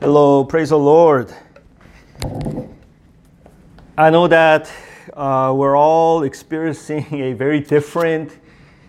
Hello, 0.00 0.42
praise 0.42 0.70
the 0.70 0.78
Lord. 0.78 1.30
I 3.98 4.08
know 4.08 4.28
that 4.28 4.72
uh, 5.12 5.52
we're 5.54 5.76
all 5.76 6.22
experiencing 6.22 7.06
a 7.12 7.34
very 7.34 7.60
different 7.60 8.38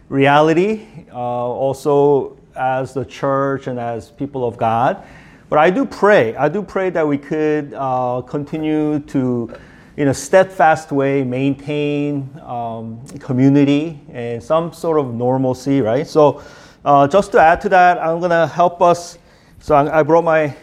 reality, 0.08 0.88
uh, 1.12 1.18
also 1.18 2.38
as 2.56 2.94
the 2.94 3.04
church 3.04 3.68
and 3.68 3.78
as 3.78 4.10
people 4.10 4.48
of 4.48 4.56
God. 4.56 5.04
But 5.50 5.60
I 5.60 5.70
do 5.70 5.86
pray, 5.86 6.34
I 6.38 6.48
do 6.48 6.64
pray 6.64 6.90
that 6.92 7.06
we 7.06 7.18
could 7.18 7.74
uh, 7.74 8.22
continue 8.22 9.00
to, 9.00 9.54
in 9.98 10.08
a 10.08 10.14
steadfast 10.14 10.94
way, 10.94 11.26
maintain 11.26 12.30
um, 12.42 13.06
community 13.20 14.00
and 14.14 14.42
some 14.42 14.72
sort 14.72 14.98
of 14.98 15.14
normalcy, 15.14 15.82
right? 15.82 16.08
So, 16.08 16.42
uh, 16.86 17.06
just 17.06 17.34
to 17.34 17.40
add 17.42 17.60
to 17.62 17.70
that, 17.70 17.98
I'm 17.98 18.20
going 18.20 18.32
to 18.32 18.48
help 18.48 18.82
us. 18.82 19.18
So, 19.60 19.76
I 19.76 20.04
brought 20.04 20.24
my 20.24 20.56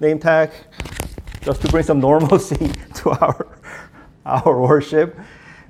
name 0.00 0.18
tag 0.18 0.50
just 1.42 1.60
to 1.62 1.68
bring 1.68 1.82
some 1.82 2.00
normalcy 2.08 2.70
to 2.94 3.10
our, 3.10 3.48
our 4.24 4.60
worship. 4.60 5.18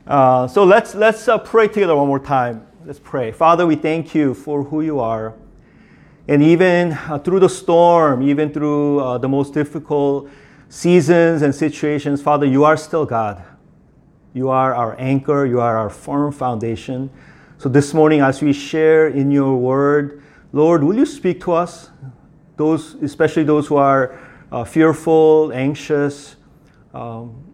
Uh, 0.06 0.46
so, 0.46 0.64
let's, 0.64 0.94
let's 0.94 1.28
uh, 1.28 1.38
pray 1.38 1.68
together 1.68 1.94
one 1.94 2.08
more 2.08 2.18
time. 2.18 2.66
Let's 2.84 2.98
pray. 2.98 3.32
Father, 3.32 3.66
we 3.66 3.76
thank 3.76 4.14
you 4.14 4.34
for 4.34 4.62
who 4.62 4.80
you 4.80 5.00
are. 5.00 5.34
And 6.26 6.42
even 6.42 6.92
uh, 6.92 7.18
through 7.18 7.40
the 7.40 7.48
storm, 7.48 8.22
even 8.22 8.52
through 8.52 9.00
uh, 9.00 9.18
the 9.18 9.28
most 9.28 9.54
difficult 9.54 10.28
seasons 10.68 11.42
and 11.42 11.54
situations, 11.54 12.20
Father, 12.20 12.46
you 12.46 12.64
are 12.64 12.76
still 12.76 13.06
God. 13.06 13.42
You 14.34 14.50
are 14.50 14.74
our 14.74 14.94
anchor, 14.98 15.46
you 15.46 15.60
are 15.60 15.76
our 15.76 15.90
firm 15.90 16.32
foundation. 16.32 17.10
So 17.56 17.68
this 17.68 17.94
morning, 17.94 18.20
as 18.20 18.42
we 18.42 18.52
share 18.52 19.08
in 19.08 19.30
your 19.30 19.56
word, 19.56 20.22
Lord, 20.52 20.84
will 20.84 20.96
you 20.96 21.06
speak 21.06 21.40
to 21.42 21.52
us? 21.52 21.90
Those, 22.56 22.94
especially 22.96 23.44
those 23.44 23.66
who 23.66 23.76
are 23.76 24.18
uh, 24.50 24.64
fearful, 24.64 25.52
anxious, 25.52 26.36
um, 26.94 27.48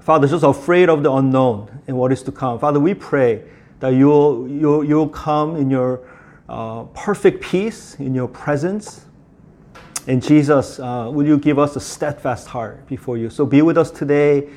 Father, 0.00 0.28
just 0.28 0.44
afraid 0.44 0.90
of 0.90 1.02
the 1.02 1.10
unknown 1.10 1.80
and 1.86 1.96
what 1.96 2.12
is 2.12 2.22
to 2.24 2.32
come. 2.32 2.58
Father, 2.58 2.78
we 2.78 2.92
pray 2.92 3.42
that 3.80 3.94
you'll, 3.94 4.46
you'll, 4.48 4.84
you'll 4.84 5.08
come 5.08 5.56
in 5.56 5.70
your 5.70 6.06
uh, 6.48 6.84
perfect 6.92 7.42
peace 7.42 7.94
in 7.98 8.14
your 8.14 8.28
presence. 8.28 9.06
And 10.06 10.22
Jesus, 10.22 10.78
uh, 10.78 11.08
will 11.10 11.26
you 11.26 11.38
give 11.38 11.58
us 11.58 11.76
a 11.76 11.80
steadfast 11.80 12.48
heart 12.48 12.86
before 12.86 13.16
you? 13.16 13.30
So 13.30 13.46
be 13.46 13.62
with 13.62 13.78
us 13.78 13.90
today. 13.90 14.50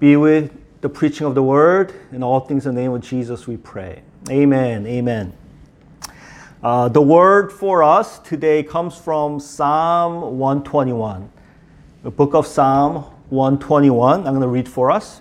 Be 0.00 0.16
with 0.16 0.50
the 0.80 0.88
preaching 0.88 1.26
of 1.26 1.34
the 1.36 1.42
word 1.42 1.92
and 2.10 2.24
all 2.24 2.40
things 2.40 2.66
in 2.66 2.74
the 2.74 2.80
name 2.80 2.92
of 2.92 3.00
Jesus, 3.00 3.46
we 3.46 3.56
pray. 3.56 4.02
Amen. 4.30 4.86
Amen. 4.86 5.32
Uh, 6.60 6.88
the 6.88 7.00
word 7.00 7.52
for 7.52 7.84
us 7.84 8.18
today 8.18 8.64
comes 8.64 8.96
from 8.96 9.38
Psalm 9.38 10.38
121, 10.38 11.30
the 12.02 12.10
book 12.10 12.34
of 12.34 12.48
Psalm 12.48 13.04
121. 13.28 14.26
I'm 14.26 14.32
going 14.32 14.40
to 14.40 14.48
read 14.48 14.68
for 14.68 14.90
us. 14.90 15.20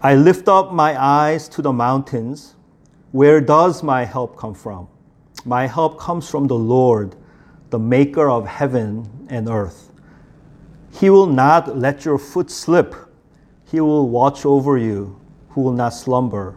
I 0.00 0.14
lift 0.14 0.48
up 0.48 0.72
my 0.72 0.98
eyes 0.98 1.46
to 1.50 1.60
the 1.60 1.74
mountains. 1.74 2.54
Where 3.12 3.38
does 3.38 3.82
my 3.82 4.06
help 4.06 4.38
come 4.38 4.54
from? 4.54 4.88
My 5.44 5.66
help 5.66 6.00
comes 6.00 6.30
from 6.30 6.46
the 6.46 6.56
Lord, 6.56 7.16
the 7.68 7.78
maker 7.78 8.30
of 8.30 8.46
heaven 8.46 9.26
and 9.28 9.46
earth. 9.46 9.92
He 10.90 11.10
will 11.10 11.26
not 11.26 11.76
let 11.76 12.06
your 12.06 12.16
foot 12.16 12.50
slip. 12.50 12.94
He 13.70 13.78
will 13.78 14.08
watch 14.08 14.46
over 14.46 14.78
you, 14.78 15.20
who 15.50 15.60
will 15.60 15.72
not 15.72 15.90
slumber. 15.90 16.56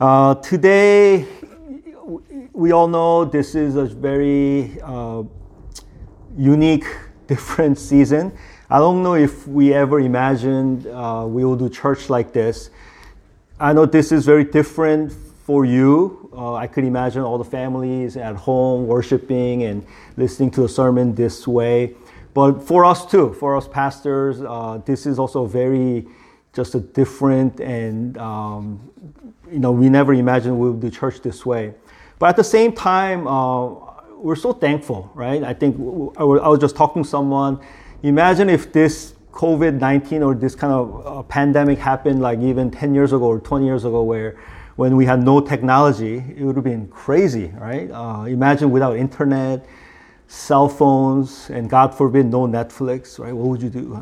Uh, 0.00 0.34
today, 0.36 1.24
we 2.52 2.72
all 2.72 2.88
know 2.88 3.24
this 3.24 3.54
is 3.54 3.76
a 3.76 3.84
very 3.84 4.76
uh, 4.82 5.22
unique, 6.36 6.84
different 7.28 7.78
season. 7.78 8.36
I 8.68 8.78
don't 8.78 9.04
know 9.04 9.14
if 9.14 9.46
we 9.46 9.72
ever 9.72 10.00
imagined 10.00 10.88
uh, 10.88 11.24
we 11.28 11.44
will 11.44 11.54
do 11.54 11.68
church 11.68 12.10
like 12.10 12.32
this. 12.32 12.70
I 13.60 13.72
know 13.72 13.86
this 13.86 14.10
is 14.10 14.26
very 14.26 14.42
different 14.42 15.12
for 15.12 15.64
you. 15.64 16.28
Uh, 16.36 16.54
I 16.54 16.66
could 16.66 16.82
imagine 16.82 17.22
all 17.22 17.38
the 17.38 17.44
families 17.44 18.16
at 18.16 18.34
home 18.34 18.88
worshiping 18.88 19.62
and 19.62 19.86
listening 20.16 20.50
to 20.52 20.64
a 20.64 20.68
sermon 20.68 21.14
this 21.14 21.46
way. 21.46 21.94
But 22.34 22.64
for 22.64 22.84
us 22.84 23.06
too, 23.06 23.32
for 23.34 23.56
us 23.56 23.68
pastors, 23.68 24.40
uh, 24.42 24.80
this 24.84 25.06
is 25.06 25.20
also 25.20 25.46
very 25.46 26.08
just 26.54 26.74
a 26.74 26.80
different 26.80 27.60
and 27.60 28.16
um, 28.18 28.80
you 29.50 29.58
know 29.58 29.72
we 29.72 29.88
never 29.88 30.14
imagined 30.14 30.58
we 30.58 30.70
would 30.70 30.80
do 30.80 30.90
church 30.90 31.20
this 31.20 31.44
way. 31.44 31.74
But 32.18 32.30
at 32.30 32.36
the 32.36 32.44
same 32.44 32.72
time, 32.72 33.26
uh, 33.26 33.68
we're 34.16 34.36
so 34.36 34.52
thankful, 34.52 35.10
right? 35.14 35.42
I 35.42 35.52
think 35.52 35.76
I 36.16 36.24
was 36.24 36.58
just 36.60 36.76
talking 36.76 37.02
to 37.02 37.08
someone. 37.08 37.60
Imagine 38.02 38.48
if 38.48 38.72
this 38.72 39.14
COVID 39.32 39.80
19 39.80 40.22
or 40.22 40.34
this 40.34 40.54
kind 40.54 40.72
of 40.72 41.06
uh, 41.06 41.22
pandemic 41.24 41.78
happened 41.78 42.22
like 42.22 42.38
even 42.38 42.70
10 42.70 42.94
years 42.94 43.12
ago 43.12 43.24
or 43.24 43.40
20 43.40 43.66
years 43.66 43.84
ago, 43.84 44.02
where 44.02 44.38
when 44.76 44.96
we 44.96 45.04
had 45.04 45.22
no 45.22 45.40
technology, 45.40 46.24
it 46.36 46.44
would 46.44 46.56
have 46.56 46.64
been 46.64 46.88
crazy, 46.88 47.52
right? 47.58 47.90
Uh, 47.90 48.24
imagine 48.24 48.70
without 48.70 48.96
internet, 48.96 49.66
cell 50.28 50.68
phones, 50.68 51.50
and 51.50 51.68
God 51.68 51.94
forbid, 51.94 52.26
no 52.26 52.46
Netflix, 52.46 53.18
right? 53.18 53.32
What 53.32 53.48
would 53.48 53.62
you 53.62 53.70
do? 53.70 53.94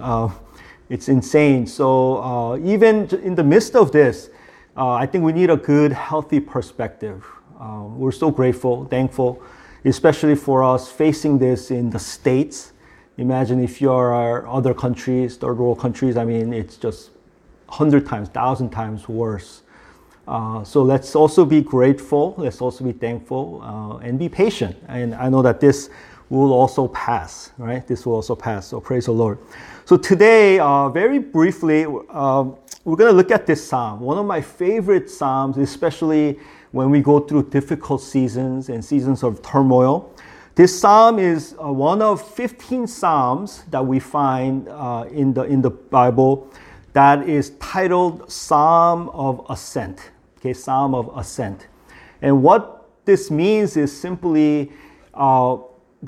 It's 0.93 1.09
insane. 1.09 1.67
So, 1.67 2.23
uh, 2.23 2.59
even 2.59 3.09
in 3.23 3.35
the 3.35 3.45
midst 3.45 3.75
of 3.75 3.93
this, 3.93 4.29
uh, 4.77 4.93
I 4.93 5.07
think 5.07 5.25
we 5.25 5.33
need 5.33 5.51
a 5.51 5.57
good, 5.57 5.93
healthy 5.93 6.41
perspective. 6.41 7.25
Uh, 7.59 7.85
we're 8.01 8.13
so 8.13 8.31
grateful, 8.31 8.85
thankful, 8.85 9.43
especially 9.85 10.35
for 10.35 10.63
us 10.63 10.91
facing 10.91 11.39
this 11.39 11.71
in 11.71 11.91
the 11.91 11.99
States 11.99 12.73
Imagine 13.19 13.63
if 13.63 13.81
you're 13.81 14.49
other 14.49 14.73
countries, 14.73 15.37
third 15.37 15.59
world 15.59 15.79
countries, 15.79 16.17
I 16.17 16.25
mean, 16.25 16.53
it's 16.53 16.77
just 16.77 17.11
100 17.67 18.07
times, 18.07 18.29
1,000 18.29 18.71
times 18.71 19.09
worse. 19.09 19.63
Uh, 20.27 20.65
so 20.65 20.83
let's 20.83 21.15
also 21.15 21.45
be 21.45 21.61
grateful, 21.61 22.35
let's 22.39 22.63
also 22.63 22.85
be 22.85 22.93
thankful, 22.93 23.61
uh, 23.63 23.99
and 23.99 24.19
be 24.19 24.29
patient. 24.29 24.77
And 24.89 25.15
I 25.15 25.29
know 25.29 25.43
that 25.43 25.61
this 25.61 25.91
will 26.39 26.53
also 26.53 26.89
pass, 26.89 27.53
right? 27.59 27.87
This 27.87 28.07
will 28.07 28.15
also 28.15 28.35
pass. 28.35 28.69
So 28.69 28.81
praise 28.81 29.07
the 29.07 29.13
Lord. 29.13 29.39
So 29.85 29.97
today, 29.97 30.59
uh, 30.59 30.89
very 30.89 31.19
briefly, 31.19 31.85
um, 31.85 32.57
we're 32.85 32.97
going 32.97 33.11
to 33.11 33.17
look 33.17 33.31
at 33.31 33.47
this 33.47 33.67
psalm. 33.67 34.01
One 34.01 34.19
of 34.19 34.25
my 34.27 34.41
favorite 34.41 35.11
psalms, 35.11 35.59
especially 35.59 36.39
when 36.71 36.91
we 36.91 37.01
go 37.01 37.21
through 37.21 37.51
difficult 37.51 38.01
seasons 38.01 38.71
and 38.71 38.85
seasons 38.85 39.23
of 39.23 39.43
turmoil. 39.43 40.11
This 40.55 40.79
psalm 40.79 41.19
is 41.19 41.55
uh, 41.63 41.71
one 41.71 42.01
of 42.01 42.27
15 42.35 42.87
psalms 42.87 43.65
that 43.71 43.85
we 43.85 44.01
find 44.01 44.69
uh, 44.69 45.05
in, 45.11 45.35
the, 45.35 45.43
in 45.45 45.61
the 45.61 45.71
Bible 45.71 46.51
that 46.95 47.29
is 47.29 47.51
titled 47.59 48.31
Psalm 48.31 49.09
of 49.11 49.45
Ascent. 49.49 50.11
Okay, 50.39 50.53
Psalm 50.55 50.95
of 50.95 51.11
Ascent. 51.17 51.69
And 52.21 52.43
what 52.43 52.89
this 53.05 53.31
means 53.31 53.77
is 53.77 53.95
simply 53.95 54.73
uh, 55.15 55.57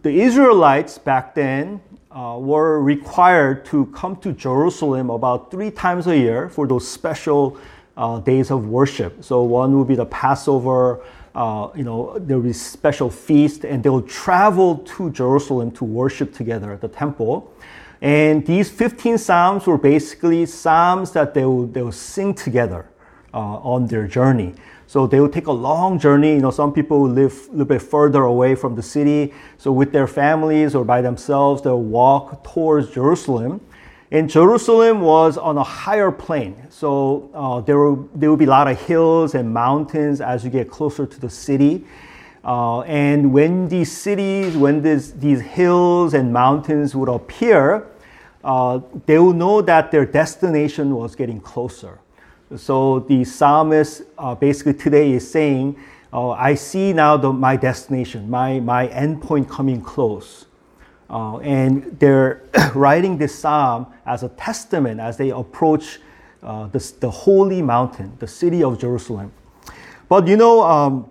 the 0.03 0.10
Israelites 0.10 0.99
back 0.99 1.35
then 1.35 1.81
uh, 2.11 2.37
were 2.38 2.81
required 2.81 3.64
to 3.67 3.87
come 3.87 4.17
to 4.17 4.32
Jerusalem 4.32 5.08
about 5.08 5.50
three 5.50 5.70
times 5.70 6.06
a 6.08 6.17
year 6.17 6.49
for 6.49 6.67
those 6.67 6.87
special 6.87 7.56
uh, 7.96 8.19
days 8.19 8.50
of 8.50 8.69
worship. 8.69 9.23
So 9.23 9.44
one 9.44 9.79
would 9.79 9.87
be 9.87 9.94
the 9.94 10.06
Passover, 10.06 11.05
uh, 11.35 11.69
you 11.76 11.85
know, 11.85 12.19
there 12.19 12.38
will 12.38 12.44
be 12.44 12.52
special 12.52 13.08
feast, 13.08 13.64
and 13.64 13.85
they 13.85 13.88
will 13.88 14.02
travel 14.02 14.79
to 14.79 15.11
Jerusalem 15.11 15.70
to 15.73 15.85
worship 15.85 16.35
together 16.35 16.73
at 16.73 16.81
the 16.81 16.88
temple. 16.88 17.52
And 18.00 18.44
these 18.44 18.70
15 18.70 19.17
psalms 19.19 19.67
were 19.67 19.79
basically 19.79 20.44
psalms 20.47 21.12
that 21.12 21.35
they 21.35 21.44
will, 21.44 21.67
they 21.67 21.82
will 21.82 21.93
sing 21.93 22.35
together 22.35 22.87
on 23.39 23.87
their 23.87 24.07
journey. 24.07 24.55
So 24.87 25.07
they 25.07 25.19
will 25.21 25.29
take 25.29 25.47
a 25.47 25.53
long 25.53 25.99
journey. 25.99 26.35
You 26.35 26.41
know, 26.41 26.51
some 26.51 26.73
people 26.73 27.03
live 27.09 27.49
a 27.49 27.51
little 27.51 27.65
bit 27.65 27.83
further 27.83 28.23
away 28.23 28.55
from 28.55 28.75
the 28.77 28.83
city. 28.83 29.33
So 29.59 29.73
with 29.73 29.93
their 29.93 30.07
families 30.07 30.75
or 30.75 30.85
by 30.85 31.01
themselves, 31.01 31.63
they'll 31.63 31.81
walk 31.81 32.45
towards 32.45 32.91
Jerusalem. 32.91 33.61
And 34.11 34.31
Jerusalem 34.31 35.01
was 35.01 35.37
on 35.37 35.59
a 35.59 35.65
higher 35.65 36.13
plane. 36.13 36.55
So 36.71 37.31
uh, 37.35 37.61
there, 37.63 37.79
will, 37.79 38.09
there 38.15 38.31
will 38.31 38.37
be 38.37 38.45
a 38.45 38.51
lot 38.51 38.69
of 38.69 38.81
hills 38.81 39.35
and 39.35 39.53
mountains 39.53 40.21
as 40.21 40.45
you 40.45 40.51
get 40.51 40.71
closer 40.71 41.07
to 41.07 41.21
the 41.21 41.31
city. 41.31 41.85
Uh, 42.45 42.83
and 42.83 43.33
when 43.33 43.69
these 43.69 43.91
cities, 43.91 44.55
when 44.57 44.83
this, 44.83 45.13
these 45.13 45.41
hills 45.41 46.13
and 46.13 46.33
mountains 46.33 46.95
would 46.95 47.09
appear, 47.09 47.89
uh, 48.45 48.81
they 49.07 49.19
will 49.19 49.33
know 49.33 49.63
that 49.63 49.91
their 49.91 50.05
destination 50.05 50.95
was 50.95 51.17
getting 51.17 51.41
closer. 51.41 51.99
So 52.56 53.01
the 53.01 53.25
psalmist 53.25 54.03
uh, 54.17 54.35
basically 54.37 54.75
today 54.75 55.12
is 55.12 55.29
saying, 55.29 55.77
uh, 56.12 56.31
I 56.31 56.55
see 56.55 56.93
now 56.93 57.17
the, 57.17 57.33
my 57.33 57.56
destination, 57.56 58.31
my, 58.31 58.61
my 58.61 58.87
endpoint 58.89 59.49
coming 59.49 59.81
close. 59.81 60.47
Uh, 61.11 61.39
and 61.39 61.99
they're 61.99 62.45
writing 62.75 63.19
this 63.19 63.37
psalm 63.37 63.87
as 64.06 64.23
a 64.23 64.29
testament 64.31 65.01
as 65.01 65.17
they 65.17 65.31
approach 65.31 65.99
uh, 66.45 66.69
the, 66.69 66.93
the 67.01 67.11
holy 67.11 67.61
mountain, 67.61 68.12
the 68.21 68.27
city 68.29 68.62
of 68.62 68.79
Jerusalem. 68.79 69.33
But 70.09 70.29
you 70.29 70.37
know, 70.37 70.62
um, 70.62 71.11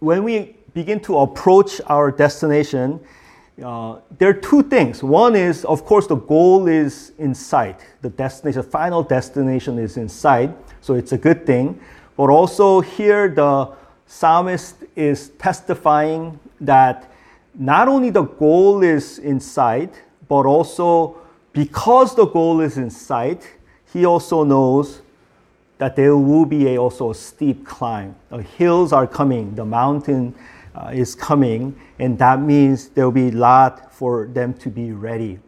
when 0.00 0.22
we 0.22 0.56
begin 0.74 1.00
to 1.00 1.18
approach 1.18 1.80
our 1.86 2.10
destination, 2.10 3.00
uh, 3.62 3.98
there 4.18 4.30
are 4.30 4.40
two 4.40 4.62
things. 4.62 5.02
One 5.02 5.34
is, 5.34 5.64
of 5.64 5.84
course, 5.84 6.06
the 6.06 6.16
goal 6.16 6.68
is 6.68 7.12
in 7.18 7.34
sight. 7.34 7.80
The 8.02 8.10
destination, 8.10 8.62
final 8.62 9.02
destination 9.02 9.78
is 9.78 9.96
in 9.96 10.08
sight, 10.08 10.50
so 10.80 10.94
it's 10.94 11.12
a 11.12 11.18
good 11.18 11.44
thing. 11.44 11.80
But 12.16 12.30
also 12.30 12.80
here, 12.80 13.28
the 13.28 13.70
psalmist 14.06 14.76
is 14.94 15.30
testifying 15.30 16.38
that 16.60 17.10
not 17.54 17.88
only 17.88 18.10
the 18.10 18.22
goal 18.22 18.82
is 18.82 19.18
in 19.18 19.40
sight, 19.40 20.02
but 20.28 20.46
also 20.46 21.18
because 21.52 22.14
the 22.14 22.26
goal 22.26 22.60
is 22.60 22.76
in 22.78 22.90
sight, 22.90 23.48
he 23.92 24.04
also 24.04 24.44
knows 24.44 25.02
that 25.78 25.96
there 25.96 26.16
will 26.16 26.44
be 26.44 26.68
a, 26.68 26.76
also 26.76 27.10
a 27.10 27.14
steep 27.14 27.66
climb. 27.66 28.14
The 28.30 28.42
hills 28.42 28.92
are 28.92 29.06
coming, 29.06 29.54
the 29.54 29.64
mountain 29.64 30.34
uh, 30.74 30.90
is 30.92 31.14
coming, 31.14 31.78
and 31.98 32.18
that 32.18 32.40
means 32.40 32.88
there 32.90 33.04
will 33.04 33.12
be 33.12 33.28
a 33.28 33.32
lot 33.32 33.92
for 33.92 34.26
them 34.26 34.54
to 34.54 34.68
be 34.70 34.92
ready. 34.92 35.38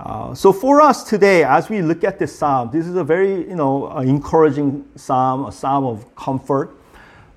Uh, 0.00 0.34
so 0.34 0.52
for 0.52 0.80
us 0.80 1.04
today, 1.04 1.44
as 1.44 1.68
we 1.68 1.80
look 1.80 2.02
at 2.02 2.18
this 2.18 2.36
psalm, 2.36 2.70
this 2.72 2.86
is 2.86 2.96
a 2.96 3.04
very 3.04 3.48
you 3.48 3.54
know 3.54 3.96
encouraging 3.98 4.84
psalm, 4.96 5.46
a 5.46 5.52
psalm 5.52 5.84
of 5.84 6.14
comfort. 6.16 6.76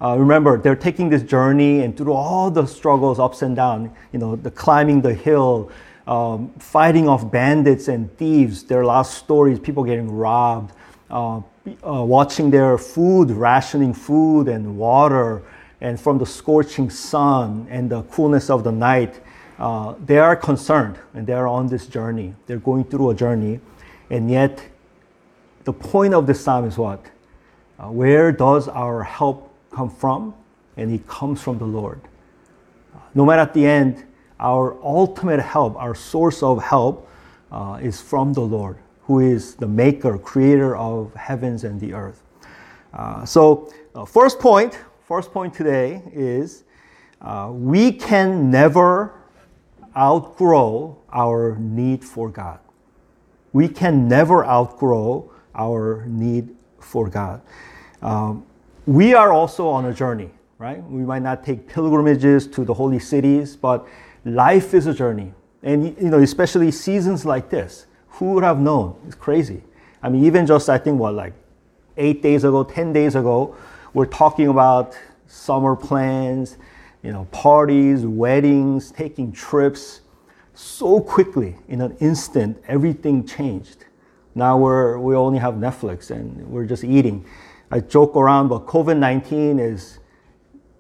Uh, 0.02 0.18
remember, 0.18 0.58
they're 0.58 0.76
taking 0.76 1.10
this 1.10 1.24
journey 1.24 1.82
and 1.82 1.96
through 1.96 2.14
all 2.14 2.52
the 2.52 2.66
struggles, 2.66 3.20
ups 3.20 3.42
and 3.44 3.56
downs, 3.56 3.90
you 4.12 4.20
know, 4.20 4.36
the 4.36 4.52
climbing 4.52 5.02
the 5.02 5.14
hill, 5.14 5.72
um, 6.08 6.50
fighting 6.60 7.08
off 7.08 7.30
bandits 7.32 7.88
and 7.88 8.16
thieves. 8.18 8.64
There 8.64 8.82
are 8.82 8.86
lots 8.86 9.10
of 9.10 9.16
stories, 9.16 9.60
people 9.60 9.84
getting 9.84 10.12
robbed, 10.12 10.74
uh, 11.10 11.38
uh, 11.38 11.42
watching 12.04 12.52
their 12.52 12.78
food, 12.78 13.32
rationing 13.32 13.94
food 13.94 14.48
and 14.48 14.78
water, 14.78 15.44
and 15.82 16.00
from 16.00 16.18
the 16.18 16.26
scorching 16.26 16.90
sun 16.90 17.68
and 17.70 17.90
the 17.90 18.04
coolness 18.04 18.50
of 18.50 18.64
the 18.64 18.72
night, 18.72 19.22
uh, 19.60 19.96
they 20.06 20.18
are 20.18 20.36
concerned 20.36 20.98
and 21.14 21.26
they 21.28 21.34
are 21.34 21.48
on 21.48 21.68
this 21.68 21.88
journey. 21.88 22.34
They're 22.46 22.58
going 22.58 22.86
through 22.86 23.12
a 23.12 23.16
journey, 23.16 23.60
and 24.10 24.30
yet 24.30 24.62
the 25.64 25.74
point 25.74 26.14
of 26.14 26.28
this 26.28 26.42
psalm 26.42 26.66
is 26.66 26.78
what? 26.78 27.06
Uh, 27.80 27.88
where 27.92 28.32
does 28.32 28.68
our 28.68 29.04
help 29.04 29.54
come 29.72 29.90
from? 29.90 30.34
And 30.78 30.94
it 30.94 31.08
comes 31.08 31.42
from 31.42 31.58
the 31.58 31.66
Lord. 31.66 32.02
No 33.14 33.26
matter 33.26 33.42
at 33.42 33.54
the 33.54 33.66
end, 33.66 34.06
our 34.40 34.78
ultimate 34.84 35.40
help, 35.40 35.76
our 35.78 35.96
source 35.96 36.44
of 36.44 36.62
help, 36.62 37.10
uh, 37.52 37.80
is 37.82 38.02
from 38.02 38.34
the 38.34 38.42
Lord, 38.42 38.78
who 39.04 39.20
is 39.20 39.56
the 39.56 39.68
maker, 39.68 40.18
creator 40.18 40.76
of 40.76 41.14
heavens 41.16 41.64
and 41.64 41.80
the 41.80 41.94
earth. 41.94 42.22
Uh, 42.94 43.26
so, 43.26 43.72
uh, 43.94 44.06
first 44.06 44.40
point, 44.40 44.78
first 45.08 45.32
point 45.32 45.54
today 45.54 46.02
is 46.14 46.64
uh, 47.22 47.50
we 47.52 47.92
can 47.92 48.50
never 48.50 49.14
outgrow 49.96 50.98
our 51.14 51.56
need 51.60 52.04
for 52.04 52.30
God. 52.30 52.60
We 53.54 53.68
can 53.68 54.08
never 54.08 54.44
outgrow 54.46 55.32
our 55.54 56.06
need 56.08 56.56
for 56.80 57.08
God. 57.08 57.42
Um, 58.02 58.46
we 58.88 59.14
are 59.14 59.32
also 59.32 59.68
on 59.68 59.86
a 59.86 59.94
journey, 59.94 60.32
right? 60.58 60.84
We 60.90 61.04
might 61.04 61.22
not 61.22 61.46
take 61.46 61.68
pilgrimages 61.68 62.48
to 62.48 62.66
the 62.66 62.74
holy 62.74 63.00
cities, 63.00 63.56
but 63.56 63.88
life 64.26 64.74
is 64.74 64.88
a 64.88 64.94
journey. 64.94 65.34
And 65.62 65.96
you 66.02 66.10
know, 66.10 66.20
especially 66.20 66.72
seasons 66.72 67.26
like 67.26 67.50
this, 67.50 67.86
who 68.10 68.34
would 68.34 68.44
have 68.44 68.60
known? 68.60 68.96
It's 69.06 69.16
crazy. 69.16 69.64
I 70.02 70.10
mean, 70.10 70.26
even 70.26 70.46
just 70.46 70.68
I 70.68 70.78
think 70.80 71.00
what 71.00 71.14
like 71.14 71.34
eight 71.96 72.22
days 72.22 72.44
ago, 72.44 72.64
ten 72.64 72.92
days 72.92 73.16
ago, 73.16 73.56
we're 73.96 74.06
talking 74.06 74.50
about 74.50 74.94
summer 75.26 75.74
plans, 75.74 76.58
you 77.02 77.14
know, 77.14 77.24
parties, 77.32 78.06
weddings, 78.06 78.92
taking 78.92 79.32
trips. 79.32 80.02
So 80.54 81.00
quickly, 81.00 81.56
in 81.70 81.80
an 81.80 81.96
instant, 82.02 82.62
everything 82.68 83.26
changed. 83.26 83.86
Now 84.36 84.58
we're 84.58 85.00
we 85.00 85.16
only 85.16 85.40
have 85.40 85.54
Netflix 85.56 86.12
and 86.12 86.46
we're 86.48 86.66
just 86.66 86.84
eating. 86.84 87.26
I 87.72 87.80
joke 87.80 88.18
around, 88.18 88.50
but 88.50 88.66
COVID 88.66 88.98
19 88.98 89.60
is 89.60 90.00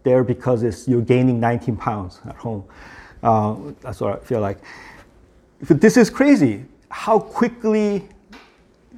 there 0.03 0.23
because 0.23 0.61
it's, 0.63 0.85
you're 0.85 1.01
gaining 1.01 1.39
19 1.39 1.77
pounds 1.77 2.19
at 2.27 2.35
home. 2.35 2.65
Uh, 3.23 3.55
that's 3.79 4.01
what 4.01 4.21
I 4.21 4.25
feel 4.25 4.41
like. 4.41 4.57
But 5.65 5.79
this 5.79 5.95
is 5.95 6.09
crazy. 6.09 6.65
How 6.89 7.17
quickly 7.17 8.09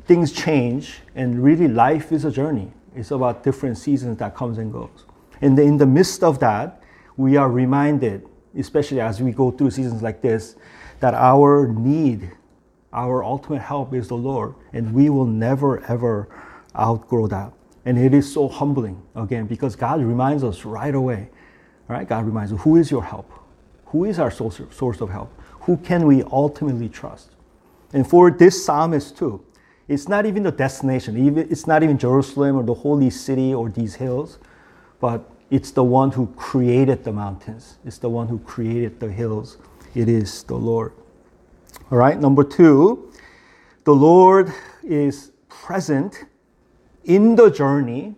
things 0.05 0.31
change, 0.31 1.01
and 1.13 1.43
really 1.43 1.67
life 1.67 2.11
is 2.11 2.25
a 2.25 2.31
journey. 2.31 2.71
It's 2.97 3.11
about 3.11 3.43
different 3.43 3.77
seasons 3.77 4.17
that 4.17 4.35
comes 4.35 4.57
and 4.57 4.73
goes. 4.73 5.05
And 5.39 5.57
in 5.59 5.77
the 5.77 5.85
midst 5.85 6.23
of 6.23 6.39
that, 6.39 6.81
we 7.15 7.37
are 7.37 7.49
reminded, 7.49 8.27
especially 8.57 8.99
as 8.99 9.21
we 9.21 9.31
go 9.31 9.51
through 9.51 9.71
seasons 9.71 10.01
like 10.01 10.21
this, 10.21 10.55
that 10.99 11.13
our 11.13 11.67
need, 11.67 12.31
our 12.91 13.23
ultimate 13.23 13.61
help 13.61 13.93
is 13.93 14.07
the 14.07 14.17
Lord, 14.17 14.55
and 14.73 14.93
we 14.93 15.09
will 15.09 15.25
never 15.25 15.83
ever 15.85 16.27
outgrow 16.75 17.27
that. 17.27 17.53
And 17.85 17.97
it 17.97 18.13
is 18.13 18.31
so 18.31 18.47
humbling, 18.47 19.01
again, 19.15 19.45
because 19.45 19.75
God 19.75 20.01
reminds 20.01 20.43
us 20.43 20.65
right 20.65 20.93
away. 20.93 21.29
Right? 21.87 22.07
God 22.07 22.25
reminds 22.25 22.51
us, 22.51 22.61
who 22.63 22.75
is 22.75 22.91
your 22.91 23.03
help? 23.03 23.31
Who 23.87 24.03
is 24.03 24.19
our 24.19 24.31
source 24.31 24.59
of 25.01 25.09
help? 25.09 25.31
Who 25.61 25.77
can 25.77 26.05
we 26.05 26.23
ultimately 26.23 26.89
trust? 26.89 27.31
And 27.93 28.05
for 28.05 28.29
this 28.29 28.65
psalmist 28.65 29.17
too, 29.17 29.41
it's 29.87 30.07
not 30.07 30.25
even 30.25 30.43
the 30.43 30.51
destination. 30.51 31.37
It's 31.37 31.65
not 31.65 31.83
even 31.83 31.97
Jerusalem 31.97 32.57
or 32.57 32.63
the 32.63 32.73
holy 32.73 33.09
city 33.09 33.53
or 33.53 33.69
these 33.69 33.95
hills, 33.95 34.37
but 34.99 35.29
it's 35.49 35.71
the 35.71 35.83
one 35.83 36.11
who 36.11 36.27
created 36.35 37.03
the 37.03 37.13
mountains. 37.13 37.77
It's 37.85 37.97
the 37.97 38.09
one 38.09 38.27
who 38.27 38.39
created 38.39 38.99
the 38.99 39.09
hills. 39.09 39.57
It 39.95 40.09
is 40.09 40.43
the 40.43 40.55
Lord. 40.55 40.91
All 41.89 41.97
right, 41.97 42.19
number 42.19 42.43
two, 42.43 43.11
the 43.85 43.95
Lord 43.95 44.51
is 44.83 45.31
present 45.47 46.25
in 47.05 47.35
the 47.35 47.49
journey 47.49 48.15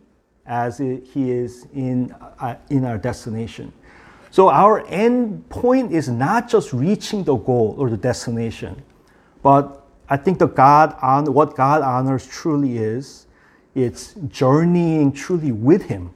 as 0.48 0.80
he 0.80 1.32
is 1.32 1.68
in, 1.76 2.12
uh, 2.40 2.56
in 2.72 2.84
our 2.84 2.98
destination. 2.98 3.72
So 4.32 4.50
our 4.50 4.86
end 4.88 5.48
point 5.50 5.92
is 5.92 6.10
not 6.10 6.50
just 6.50 6.74
reaching 6.74 7.24
the 7.24 7.36
goal 7.36 7.76
or 7.78 7.92
the 7.92 7.98
destination, 7.98 8.82
but 9.44 9.86
I 10.10 10.18
think 10.18 10.40
the 10.40 10.48
God 10.48 10.96
on 11.02 11.32
what 11.34 11.56
God 11.56 11.82
honors 11.82 12.26
truly 12.26 12.78
is, 12.78 13.28
it's 13.76 14.16
journeying 14.28 15.12
truly 15.12 15.52
with 15.52 15.84
Him, 15.84 16.12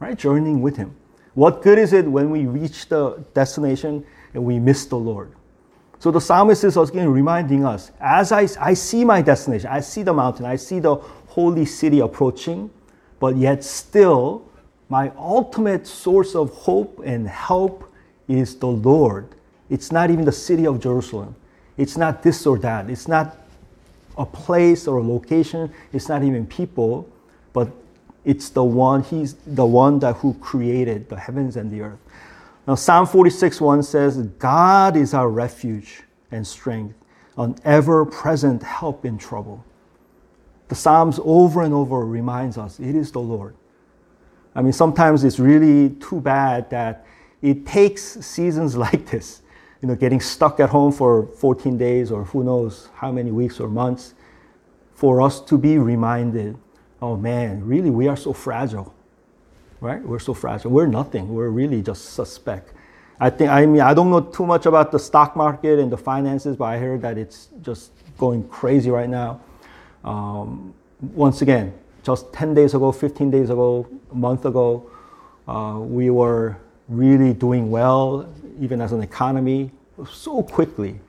right? 0.00 0.16
Journeying 0.16 0.60
with 0.60 0.76
Him. 0.76 0.94
What 1.34 1.62
good 1.62 1.78
is 1.78 1.94
it 1.94 2.06
when 2.06 2.30
we 2.30 2.44
reach 2.44 2.88
the 2.88 3.24
destination 3.32 4.04
and 4.34 4.44
we 4.44 4.58
miss 4.58 4.84
the 4.84 4.98
Lord? 4.98 5.32
So 5.98 6.10
the 6.10 6.20
psalmist 6.20 6.64
is 6.64 6.76
again 6.76 7.08
reminding 7.08 7.64
us 7.64 7.92
as 8.00 8.32
I, 8.32 8.48
I 8.60 8.74
see 8.74 9.04
my 9.04 9.22
destination, 9.22 9.70
I 9.70 9.80
see 9.80 10.02
the 10.02 10.12
mountain, 10.12 10.44
I 10.44 10.56
see 10.56 10.80
the 10.80 10.96
holy 10.96 11.64
city 11.64 12.00
approaching, 12.00 12.70
but 13.18 13.36
yet 13.36 13.64
still, 13.64 14.50
my 14.88 15.12
ultimate 15.16 15.86
source 15.86 16.34
of 16.34 16.50
hope 16.50 17.00
and 17.04 17.26
help 17.28 17.90
is 18.28 18.56
the 18.56 18.66
Lord. 18.66 19.28
It's 19.70 19.90
not 19.90 20.10
even 20.10 20.24
the 20.24 20.32
city 20.32 20.66
of 20.66 20.80
Jerusalem. 20.80 21.34
It's 21.76 21.96
not 21.96 22.22
this 22.22 22.46
or 22.46 22.58
that. 22.58 22.90
It's 22.90 23.08
not 23.08 23.36
a 24.18 24.26
place 24.26 24.86
or 24.86 24.98
a 24.98 25.02
location. 25.02 25.72
It's 25.92 26.08
not 26.08 26.22
even 26.22 26.46
people, 26.46 27.08
but 27.52 27.68
it's 28.24 28.50
the 28.50 28.62
one, 28.62 29.02
He's 29.02 29.34
the 29.46 29.66
one 29.66 29.98
that 30.00 30.16
who 30.16 30.34
created 30.34 31.08
the 31.08 31.16
heavens 31.16 31.56
and 31.56 31.70
the 31.70 31.80
earth. 31.80 31.98
Now, 32.66 32.76
Psalm 32.76 33.06
46 33.06 33.60
1 33.60 33.82
says, 33.82 34.18
God 34.38 34.96
is 34.96 35.14
our 35.14 35.28
refuge 35.28 36.02
and 36.30 36.46
strength, 36.46 36.94
an 37.36 37.56
ever 37.64 38.04
present 38.04 38.62
help 38.62 39.04
in 39.04 39.18
trouble. 39.18 39.64
The 40.68 40.76
Psalms 40.76 41.18
over 41.24 41.62
and 41.62 41.74
over 41.74 42.06
reminds 42.06 42.56
us 42.56 42.78
it 42.78 42.94
is 42.94 43.10
the 43.12 43.20
Lord. 43.20 43.56
I 44.54 44.62
mean, 44.62 44.72
sometimes 44.72 45.24
it's 45.24 45.38
really 45.38 45.90
too 45.96 46.20
bad 46.20 46.70
that 46.70 47.06
it 47.40 47.66
takes 47.66 48.02
seasons 48.02 48.76
like 48.86 49.06
this, 49.06 49.41
you 49.82 49.88
know, 49.88 49.96
getting 49.96 50.20
stuck 50.20 50.60
at 50.60 50.70
home 50.70 50.92
for 50.92 51.26
14 51.26 51.76
days 51.76 52.12
or 52.12 52.24
who 52.24 52.44
knows 52.44 52.88
how 52.94 53.12
many 53.12 53.32
weeks 53.32 53.60
or 53.60 53.68
months, 53.68 54.14
for 54.94 55.20
us 55.20 55.40
to 55.40 55.58
be 55.58 55.78
reminded, 55.78 56.56
oh 57.02 57.16
man, 57.16 57.66
really, 57.66 57.90
we 57.90 58.08
are 58.08 58.16
so 58.16 58.32
fragile. 58.32 58.94
right? 59.80 60.02
We're 60.02 60.20
so 60.20 60.34
fragile. 60.34 60.70
We're 60.70 60.86
nothing. 60.86 61.34
We're 61.34 61.50
really 61.50 61.82
just 61.82 62.14
suspect. 62.14 62.72
I 63.20 63.30
think 63.30 63.50
I 63.50 63.66
mean 63.66 63.82
I 63.82 63.94
don't 63.94 64.10
know 64.10 64.20
too 64.20 64.46
much 64.46 64.66
about 64.66 64.92
the 64.92 64.98
stock 64.98 65.36
market 65.36 65.78
and 65.78 65.92
the 65.92 65.98
finances, 65.98 66.56
but 66.56 66.66
I 66.66 66.78
heard 66.78 67.02
that 67.02 67.18
it's 67.18 67.48
just 67.62 67.92
going 68.18 68.48
crazy 68.48 68.90
right 68.90 69.08
now. 69.08 69.40
Um, 70.04 70.74
once 71.00 71.42
again, 71.42 71.74
just 72.04 72.32
10 72.32 72.54
days 72.54 72.74
ago, 72.74 72.92
15 72.92 73.30
days 73.30 73.50
ago, 73.50 73.86
a 74.12 74.14
month 74.14 74.44
ago, 74.44 74.90
uh, 75.48 75.78
we 75.80 76.10
were 76.10 76.56
really 76.88 77.32
doing 77.32 77.70
well, 77.70 78.32
even 78.60 78.80
as 78.80 78.92
an 78.92 79.02
economy, 79.02 79.70
so 80.10 80.42
quickly. 80.42 81.00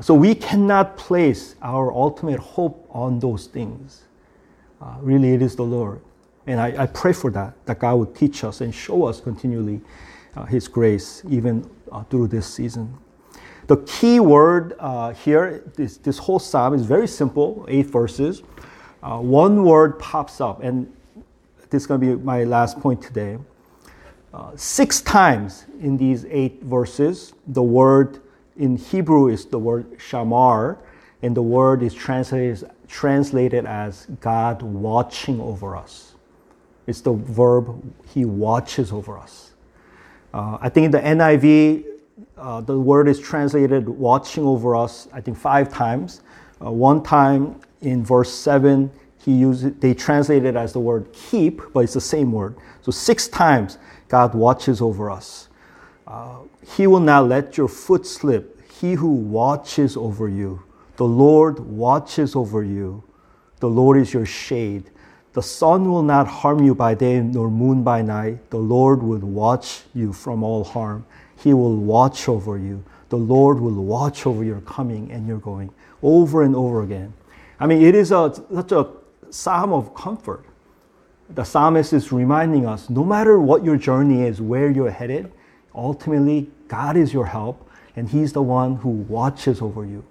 So 0.00 0.14
we 0.14 0.34
cannot 0.34 0.96
place 0.96 1.54
our 1.60 1.92
ultimate 1.92 2.40
hope 2.40 2.86
on 2.90 3.18
those 3.18 3.46
things. 3.46 4.04
Uh, 4.80 4.96
really, 5.00 5.34
it 5.34 5.42
is 5.42 5.54
the 5.54 5.64
Lord. 5.64 6.00
And 6.46 6.58
I, 6.58 6.82
I, 6.82 6.86
pray 6.86 7.12
for 7.12 7.30
that, 7.32 7.54
that 7.66 7.78
God 7.78 7.94
would 7.96 8.16
teach 8.16 8.42
us 8.42 8.62
and 8.62 8.74
show 8.74 9.04
us 9.04 9.20
continually 9.20 9.80
uh, 10.34 10.44
His 10.44 10.66
grace, 10.66 11.22
even 11.28 11.68
uh, 11.92 12.02
through 12.04 12.28
this 12.28 12.52
season. 12.52 12.96
The 13.68 13.76
key 13.76 14.18
word 14.18 14.74
uh, 14.80 15.12
here, 15.12 15.62
this, 15.76 15.98
this 15.98 16.18
whole 16.18 16.40
psalm 16.40 16.74
is 16.74 16.84
very 16.84 17.06
simple, 17.06 17.64
eight 17.68 17.86
verses. 17.86 18.42
Uh, 19.02 19.18
one 19.18 19.62
word 19.62 19.98
pops 19.98 20.40
up, 20.40 20.62
and 20.62 20.92
this 21.70 21.82
is 21.82 21.86
going 21.86 22.00
to 22.00 22.16
be 22.16 22.22
my 22.22 22.44
last 22.44 22.80
point 22.80 23.00
today. 23.00 23.38
Uh, 24.34 24.50
six 24.56 25.02
times 25.02 25.66
in 25.80 25.96
these 25.96 26.24
eight 26.26 26.62
verses, 26.62 27.34
the 27.48 27.62
word 27.62 28.20
in 28.56 28.76
Hebrew 28.76 29.28
is 29.28 29.44
the 29.44 29.58
word 29.58 29.98
shamar, 29.98 30.78
and 31.22 31.36
the 31.36 31.42
word 31.42 31.82
is 31.82 31.94
translated, 31.94 32.70
translated 32.88 33.66
as 33.66 34.06
God 34.20 34.62
watching 34.62 35.40
over 35.40 35.76
us. 35.76 36.14
It's 36.86 37.02
the 37.02 37.12
verb 37.12 37.82
He 38.12 38.24
watches 38.24 38.90
over 38.90 39.18
us. 39.18 39.52
Uh, 40.32 40.56
I 40.60 40.68
think 40.70 40.86
in 40.86 40.90
the 40.90 41.00
NIV, 41.00 41.84
uh, 42.38 42.60
the 42.62 42.78
word 42.78 43.08
is 43.08 43.20
translated 43.20 43.88
watching 43.88 44.44
over 44.44 44.74
us, 44.74 45.08
I 45.12 45.20
think 45.20 45.36
five 45.36 45.70
times. 45.72 46.22
Uh, 46.64 46.70
one 46.70 47.02
time 47.02 47.60
in 47.82 48.04
verse 48.04 48.32
7, 48.32 48.90
he 49.24 49.32
used 49.32 49.80
they 49.80 49.94
translate 49.94 50.44
it 50.44 50.56
as 50.56 50.72
the 50.72 50.80
word 50.80 51.12
keep, 51.12 51.60
but 51.72 51.80
it's 51.80 51.94
the 51.94 52.00
same 52.00 52.32
word. 52.32 52.56
So 52.80 52.90
six 52.90 53.28
times 53.28 53.78
God 54.12 54.34
watches 54.34 54.82
over 54.82 55.10
us. 55.10 55.48
Uh, 56.06 56.40
he 56.76 56.86
will 56.86 57.00
not 57.00 57.28
let 57.28 57.56
your 57.56 57.66
foot 57.66 58.06
slip. 58.06 58.60
He 58.70 58.92
who 58.92 59.08
watches 59.08 59.96
over 59.96 60.28
you. 60.28 60.62
The 60.96 61.06
Lord 61.06 61.58
watches 61.60 62.36
over 62.36 62.62
you. 62.62 63.02
The 63.60 63.70
Lord 63.70 63.96
is 63.96 64.12
your 64.12 64.26
shade. 64.26 64.90
The 65.32 65.42
sun 65.42 65.90
will 65.90 66.02
not 66.02 66.26
harm 66.26 66.62
you 66.62 66.74
by 66.74 66.92
day, 66.92 67.20
nor 67.20 67.50
moon 67.50 67.82
by 67.82 68.02
night. 68.02 68.50
The 68.50 68.58
Lord 68.58 69.02
will 69.02 69.20
watch 69.20 69.84
you 69.94 70.12
from 70.12 70.42
all 70.42 70.62
harm. 70.62 71.06
He 71.38 71.54
will 71.54 71.78
watch 71.78 72.28
over 72.28 72.58
you. 72.58 72.84
The 73.08 73.16
Lord 73.16 73.60
will 73.60 73.82
watch 73.82 74.26
over 74.26 74.44
your 74.44 74.60
coming 74.60 75.10
and 75.10 75.26
your 75.26 75.38
going 75.38 75.70
over 76.02 76.42
and 76.42 76.54
over 76.54 76.82
again. 76.82 77.14
I 77.58 77.66
mean, 77.66 77.80
it 77.80 77.94
is 77.94 78.12
a, 78.12 78.30
such 78.52 78.72
a 78.72 78.90
psalm 79.30 79.72
of 79.72 79.94
comfort. 79.94 80.44
The 81.30 81.44
psalmist 81.44 81.92
is 81.92 82.12
reminding 82.12 82.66
us 82.66 82.90
no 82.90 83.04
matter 83.04 83.38
what 83.38 83.64
your 83.64 83.76
journey 83.76 84.22
is, 84.22 84.40
where 84.40 84.70
you're 84.70 84.90
headed, 84.90 85.32
ultimately, 85.74 86.50
God 86.68 86.96
is 86.96 87.12
your 87.12 87.26
help, 87.26 87.68
and 87.96 88.08
He's 88.08 88.32
the 88.32 88.42
one 88.42 88.76
who 88.76 88.88
watches 88.88 89.62
over 89.62 89.84
you. 89.84 90.04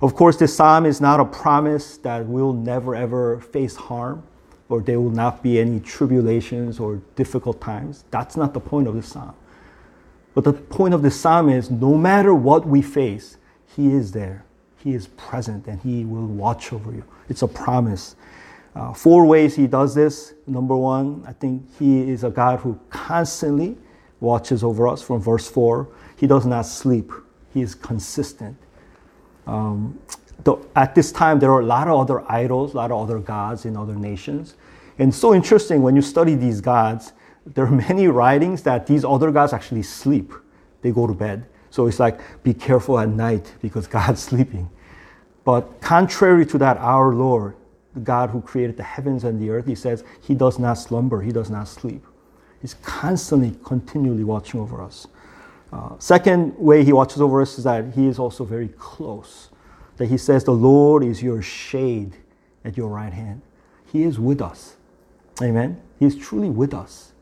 Of 0.00 0.14
course, 0.14 0.36
this 0.36 0.54
psalm 0.54 0.86
is 0.86 1.00
not 1.00 1.20
a 1.20 1.24
promise 1.24 1.96
that 1.98 2.26
we'll 2.26 2.52
never 2.52 2.94
ever 2.94 3.40
face 3.40 3.76
harm 3.76 4.24
or 4.72 4.80
there 4.80 4.98
will 4.98 5.10
not 5.10 5.42
be 5.42 5.60
any 5.60 5.78
tribulations 5.78 6.80
or 6.80 6.96
difficult 7.14 7.60
times. 7.60 8.04
That's 8.10 8.38
not 8.38 8.54
the 8.54 8.60
point 8.60 8.88
of 8.88 8.94
the 8.94 9.02
psalm. 9.02 9.34
But 10.34 10.44
the 10.44 10.54
point 10.54 10.94
of 10.94 11.02
the 11.02 11.10
psalm 11.10 11.50
is 11.50 11.70
no 11.70 11.96
matter 11.98 12.34
what 12.34 12.66
we 12.66 12.80
face, 12.80 13.36
He 13.76 13.92
is 13.92 14.12
there. 14.12 14.46
He 14.78 14.94
is 14.94 15.08
present 15.08 15.66
and 15.66 15.78
He 15.82 16.06
will 16.06 16.26
watch 16.26 16.72
over 16.72 16.90
you. 16.90 17.04
It's 17.28 17.42
a 17.42 17.48
promise. 17.48 18.16
Uh, 18.74 18.92
four 18.92 19.26
ways 19.26 19.54
He 19.54 19.66
does 19.66 19.94
this. 19.94 20.34
Number 20.46 20.76
one, 20.76 21.24
I 21.26 21.32
think 21.32 21.62
He 21.78 22.08
is 22.10 22.24
a 22.24 22.30
God 22.30 22.60
who 22.60 22.78
constantly 22.90 23.76
watches 24.20 24.64
over 24.64 24.88
us 24.88 25.02
from 25.02 25.20
verse 25.20 25.50
4. 25.50 25.88
He 26.16 26.26
does 26.26 26.46
not 26.46 26.66
sleep, 26.66 27.12
He 27.52 27.60
is 27.60 27.74
consistent. 27.74 28.56
Um, 29.46 29.98
at 30.74 30.94
this 30.94 31.12
time, 31.12 31.38
there 31.38 31.52
are 31.52 31.60
a 31.60 31.66
lot 31.66 31.88
of 31.88 31.98
other 31.98 32.30
idols, 32.30 32.74
a 32.74 32.76
lot 32.76 32.90
of 32.90 33.00
other 33.00 33.18
gods 33.18 33.64
in 33.64 33.76
other 33.76 33.94
nations. 33.94 34.54
And 34.98 35.14
so 35.14 35.34
interesting 35.34 35.82
when 35.82 35.96
you 35.96 36.02
study 36.02 36.34
these 36.34 36.60
gods, 36.60 37.12
there 37.46 37.64
are 37.64 37.70
many 37.70 38.08
writings 38.08 38.62
that 38.62 38.86
these 38.86 39.04
other 39.04 39.30
gods 39.30 39.52
actually 39.52 39.82
sleep. 39.82 40.32
They 40.82 40.90
go 40.90 41.06
to 41.06 41.14
bed. 41.14 41.46
So 41.70 41.86
it's 41.86 41.98
like, 41.98 42.20
be 42.42 42.54
careful 42.54 42.98
at 42.98 43.08
night 43.08 43.52
because 43.62 43.86
God's 43.98 44.22
sleeping. 44.22 44.70
But 45.44 45.80
contrary 45.80 46.46
to 46.46 46.58
that, 46.58 46.76
our 46.78 47.14
Lord, 47.14 47.56
God 48.02 48.30
who 48.30 48.40
created 48.40 48.76
the 48.76 48.82
heavens 48.82 49.24
and 49.24 49.40
the 49.40 49.50
earth, 49.50 49.66
he 49.66 49.74
says, 49.74 50.04
He 50.20 50.34
does 50.34 50.58
not 50.58 50.74
slumber, 50.74 51.20
He 51.20 51.32
does 51.32 51.50
not 51.50 51.68
sleep. 51.68 52.04
He's 52.60 52.74
constantly, 52.74 53.56
continually 53.64 54.24
watching 54.24 54.60
over 54.60 54.80
us. 54.80 55.06
Uh, 55.72 55.90
second 55.98 56.56
way 56.56 56.84
He 56.84 56.92
watches 56.92 57.20
over 57.20 57.42
us 57.42 57.58
is 57.58 57.64
that 57.64 57.94
He 57.94 58.06
is 58.06 58.18
also 58.18 58.44
very 58.44 58.68
close. 58.68 59.50
That 59.96 60.06
He 60.06 60.16
says, 60.16 60.44
The 60.44 60.52
Lord 60.52 61.04
is 61.04 61.22
your 61.22 61.42
shade 61.42 62.16
at 62.64 62.76
your 62.76 62.88
right 62.88 63.12
hand. 63.12 63.42
He 63.92 64.04
is 64.04 64.18
with 64.18 64.40
us. 64.40 64.76
Amen. 65.42 65.80
He 65.98 66.06
is 66.06 66.16
truly 66.16 66.48
with 66.48 66.72
us. 66.72 67.12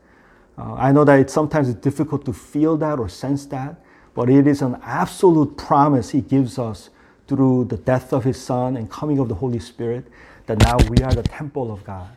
Uh, 0.57 0.73
I 0.75 0.91
know 0.91 1.03
that 1.03 1.19
it's 1.19 1.33
sometimes 1.33 1.73
difficult 1.73 2.25
to 2.25 2.33
feel 2.33 2.77
that 2.77 2.99
or 2.99 3.09
sense 3.09 3.45
that, 3.47 3.75
but 4.13 4.29
it 4.29 4.47
is 4.47 4.61
an 4.61 4.79
absolute 4.83 5.57
promise 5.57 6.11
He 6.11 6.21
gives 6.21 6.59
us 6.59 6.89
through 7.27 7.65
the 7.65 7.77
death 7.77 8.13
of 8.13 8.23
His 8.23 8.41
Son 8.41 8.77
and 8.77 8.89
coming 8.89 9.19
of 9.19 9.27
the 9.27 9.35
Holy 9.35 9.59
Spirit 9.59 10.05
that 10.45 10.59
now 10.59 10.77
we 10.89 11.03
are 11.03 11.13
the 11.13 11.23
temple 11.23 11.71
of 11.71 11.83
God, 11.83 12.09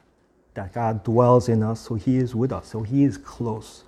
that 0.55 0.73
God 0.73 1.05
dwells 1.05 1.49
in 1.49 1.63
us, 1.63 1.81
so 1.81 1.95
He 1.95 2.17
is 2.17 2.35
with 2.35 2.53
us, 2.53 2.69
so 2.69 2.83
He 2.83 3.05
is 3.05 3.17
close. 3.19 3.85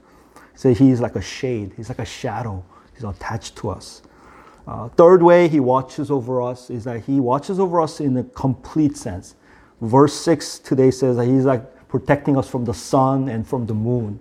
So 0.55 0.73
He 0.73 0.91
is 0.91 1.01
like 1.01 1.17
a 1.17 1.23
shade, 1.23 1.73
He's 1.77 1.89
like 1.89 1.99
a 1.99 2.05
shadow, 2.05 2.65
He's 2.95 3.05
attached 3.05 3.57
to 3.57 3.71
us. 3.71 4.03
Uh, 4.67 4.89
third 4.89 5.23
way 5.23 5.49
He 5.49 5.61
watches 5.61 6.11
over 6.11 6.43
us 6.43 6.71
is 6.71 6.85
that 6.85 7.05
He 7.05 7.21
watches 7.21 7.61
over 7.61 7.81
us 7.81 8.01
in 8.01 8.17
a 8.17 8.25
complete 8.25 8.97
sense. 8.97 9.37
Verse 9.81 10.15
6 10.15 10.61
today 10.61 10.91
says 10.91 11.17
that 11.17 11.27
He's 11.27 11.45
like 11.45 11.89
protecting 11.89 12.37
us 12.37 12.49
from 12.49 12.65
the 12.65 12.75
sun 12.75 13.29
and 13.29 13.47
from 13.47 13.67
the 13.67 13.75
moon. 13.75 14.21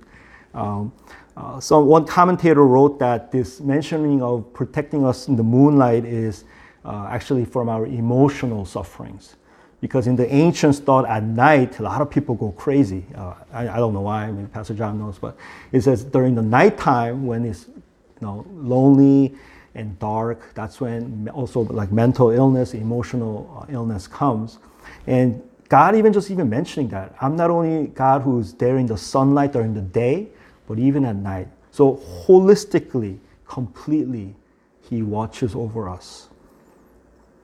Um, 0.53 0.93
uh, 1.35 1.59
so 1.59 1.79
one 1.81 2.05
commentator 2.05 2.65
wrote 2.65 2.99
that 2.99 3.31
this 3.31 3.59
mentioning 3.59 4.21
of 4.21 4.53
protecting 4.53 5.05
us 5.05 5.27
in 5.27 5.35
the 5.35 5.43
moonlight 5.43 6.05
is 6.05 6.45
uh, 6.85 7.07
actually 7.09 7.43
from 7.45 7.67
our 7.67 7.85
emotional 7.85 8.65
sufferings. 8.65 9.35
Because 9.85 10.07
in 10.07 10.15
the 10.15 10.27
ancients 10.33 10.79
thought 10.79 11.05
at 11.07 11.21
night, 11.21 11.77
a 11.77 11.83
lot 11.83 12.01
of 12.01 12.09
people 12.09 12.33
go 12.33 12.51
crazy. 12.53 13.05
Uh, 13.13 13.35
I, 13.53 13.69
I, 13.69 13.77
don't 13.77 13.93
know 13.93 14.01
why, 14.01 14.31
mean, 14.31 14.47
Pastor 14.47 14.73
John 14.73 14.97
knows, 14.97 15.19
but 15.19 15.37
it 15.71 15.81
says 15.81 16.03
during 16.03 16.33
the 16.33 16.41
nighttime 16.41 17.27
when 17.27 17.45
it's 17.45 17.67
you 17.67 18.21
know, 18.21 18.43
lonely 18.51 19.35
and 19.75 19.99
dark, 19.99 20.55
that's 20.55 20.81
when 20.81 21.29
also 21.29 21.59
like 21.59 21.91
mental 21.91 22.31
illness, 22.31 22.73
emotional 22.73 23.61
uh, 23.61 23.71
illness 23.71 24.07
comes. 24.07 24.57
And 25.05 25.47
God 25.69 25.95
even 25.95 26.11
just 26.11 26.31
even 26.31 26.49
mentioning 26.49 26.89
that. 26.89 27.13
I'm 27.21 27.35
not 27.35 27.51
only 27.51 27.85
God 27.89 28.23
who's 28.23 28.53
there 28.53 28.79
in 28.79 28.87
the 28.87 28.97
sunlight 28.97 29.53
during 29.53 29.75
the 29.75 29.81
day, 29.81 30.29
but 30.67 30.79
even 30.79 31.05
at 31.05 31.15
night. 31.15 31.47
So 31.69 31.97
holistically, 32.25 33.19
completely, 33.47 34.33
He 34.81 35.03
watches 35.03 35.53
over 35.53 35.87
us. 35.87 36.29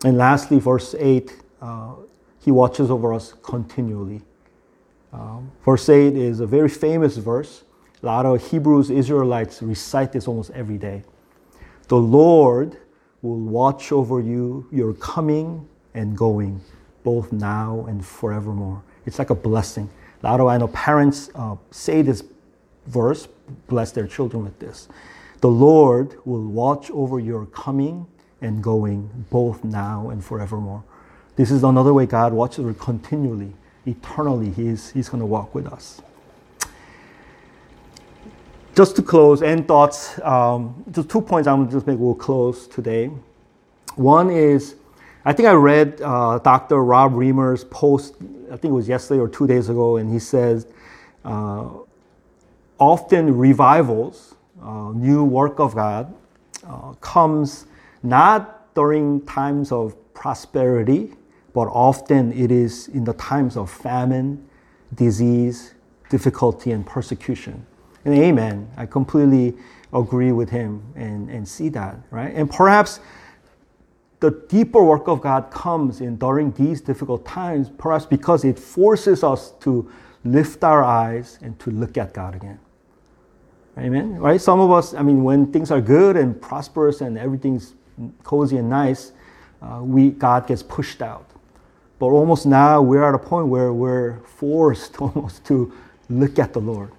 And 0.04 0.18
lastly, 0.18 0.58
verse 0.58 0.96
8, 0.98 1.36
uh, 1.62 1.94
He 2.42 2.52
watches 2.52 2.90
over 2.90 3.14
us 3.14 3.34
continually. 3.44 4.22
Um, 5.14 5.52
verse 5.64 5.88
8 5.90 6.16
is 6.16 6.40
a 6.40 6.48
very 6.48 6.70
famous 6.70 7.18
verse. 7.18 7.64
A 8.02 8.06
lot 8.06 8.26
of 8.26 8.50
Hebrews, 8.50 8.90
Israelites 8.90 9.62
recite 9.62 10.12
this 10.12 10.28
almost 10.28 10.50
every 10.52 10.78
day. 10.78 11.04
The 11.88 11.98
Lord 11.98 12.78
will 13.22 13.40
watch 13.40 13.92
over 13.92 14.20
you, 14.20 14.68
your 14.72 14.94
coming 14.96 15.68
and 15.94 16.18
going 16.18 16.62
both 17.04 17.32
now 17.32 17.86
and 17.88 18.04
forevermore. 18.04 18.82
It's 19.06 19.20
like 19.20 19.30
a 19.30 19.36
blessing. 19.36 19.90
A 20.24 20.26
lot 20.26 20.40
of 20.40 20.48
I 20.48 20.58
know 20.58 20.68
parents 20.70 21.30
uh, 21.36 21.56
say 21.70 22.02
this 22.02 22.24
verse, 22.88 23.28
bless 23.68 23.92
their 23.92 24.08
children 24.08 24.44
with 24.44 24.58
this. 24.60 24.88
The 25.42 25.50
Lord 25.50 26.16
will 26.26 26.46
watch 26.46 26.90
over 26.92 27.20
your 27.20 27.46
coming 27.48 28.08
and 28.42 28.64
going 28.64 29.26
both 29.30 29.64
now 29.64 30.10
and 30.10 30.24
forevermore. 30.24 30.84
This 31.42 31.50
is 31.50 31.64
another 31.64 31.92
way 31.92 32.06
God 32.06 32.34
watches 32.34 32.60
over 32.60 32.76
continually, 32.76 33.52
eternally. 33.88 34.52
He's, 34.52 34.92
he's 34.92 35.10
going 35.10 35.22
to 35.22 35.26
walk 35.26 35.56
with 35.56 35.66
us. 35.66 36.00
Just 38.76 38.96
to 38.98 39.02
close, 39.02 39.42
end 39.42 39.68
thoughts. 39.68 40.22
Um, 40.22 40.86
just 40.92 41.10
two 41.10 41.20
points 41.20 41.48
I'm 41.48 41.58
going 41.58 41.70
to 41.70 41.74
just 41.74 41.88
make. 41.88 41.98
We'll 41.98 42.14
close 42.14 42.68
today. 42.68 43.10
One 43.96 44.30
is 44.30 44.76
I 45.26 45.34
think 45.34 45.50
I 45.50 45.54
read 45.54 46.00
uh, 46.04 46.38
Dr. 46.38 46.84
Rob 46.84 47.14
Reimer's 47.14 47.64
post, 47.64 48.18
I 48.52 48.58
think 48.58 48.66
it 48.66 48.76
was 48.76 48.88
yesterday 48.88 49.20
or 49.20 49.28
two 49.28 49.48
days 49.48 49.68
ago, 49.68 49.98
and 49.98 50.14
he 50.14 50.20
says, 50.20 50.68
uh, 51.26 51.70
often 52.78 53.36
revivals, 53.36 54.36
uh, 54.62 54.92
new 54.94 55.24
work 55.24 55.60
of 55.60 55.74
God, 55.74 56.14
uh, 56.68 56.94
comes 57.02 57.66
not 58.04 58.76
during 58.76 59.26
times 59.26 59.72
of 59.72 59.96
prosperity, 60.14 61.16
but 61.54 61.68
often 61.68 62.32
it 62.34 62.52
is 62.52 62.88
in 62.90 63.04
the 63.04 63.14
times 63.14 63.58
of 63.58 63.70
famine, 63.70 64.48
disease, 64.96 65.74
difficulty, 66.10 66.72
and 66.72 66.86
persecution. 66.86 67.66
And 68.06 68.16
amen. 68.16 68.70
I 68.78 68.86
completely 68.86 69.56
agree 69.94 70.32
with 70.32 70.50
him 70.50 70.82
and, 70.96 71.30
and 71.30 71.48
see 71.48 71.70
that, 71.70 71.98
right? 72.10 72.34
And 72.34 72.50
perhaps 72.50 73.00
the 74.20 74.32
deeper 74.48 74.84
work 74.84 75.08
of 75.08 75.22
God 75.22 75.52
comes 75.52 76.00
in 76.00 76.18
during 76.18 76.52
these 76.52 76.80
difficult 76.80 77.26
times, 77.26 77.70
perhaps 77.78 78.06
because 78.06 78.46
it 78.46 78.58
forces 78.58 79.24
us 79.24 79.52
to 79.62 79.92
lift 80.24 80.64
our 80.64 80.84
eyes 80.84 81.40
and 81.42 81.58
to 81.60 81.72
look 81.72 81.98
at 81.98 82.14
God 82.14 82.36
again. 82.36 82.60
Amen. 83.78 84.18
Right? 84.20 84.40
Some 84.40 84.60
of 84.60 84.70
us, 84.72 84.94
I 84.94 85.02
mean, 85.02 85.24
when 85.24 85.52
things 85.52 85.72
are 85.72 85.82
good 85.82 86.18
and 86.18 86.40
prosperous 86.40 87.02
and 87.02 87.18
everything's 87.18 87.74
cozy 88.24 88.58
and 88.58 88.70
nice, 88.70 89.12
uh, 89.62 89.80
we 89.82 90.12
God 90.12 90.48
gets 90.48 90.62
pushed 90.62 91.02
out. 91.02 91.31
But 92.02 92.08
almost 92.08 92.48
now 92.48 92.82
we're 92.82 93.04
at 93.04 93.14
a 93.14 93.20
point 93.20 93.46
where 93.46 93.72
we're 93.72 94.18
forced 94.22 95.00
almost 95.02 95.46
to 95.46 95.72
look 96.10 96.40
at 96.40 96.52
the 96.52 96.60
Lord. 96.60 96.92